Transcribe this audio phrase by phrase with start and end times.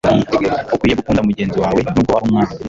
[0.75, 2.55] Ukwiye gukunda mugenzi wawe, n'ubwo waba umwanga